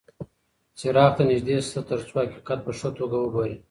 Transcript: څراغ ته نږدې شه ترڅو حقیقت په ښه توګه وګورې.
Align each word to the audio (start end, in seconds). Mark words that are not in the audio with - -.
څراغ 0.77 1.09
ته 1.17 1.23
نږدې 1.31 1.55
شه 1.69 1.81
ترڅو 1.89 2.15
حقیقت 2.25 2.59
په 2.65 2.71
ښه 2.77 2.89
توګه 2.97 3.15
وګورې. 3.19 3.55